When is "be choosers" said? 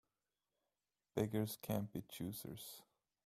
1.91-2.81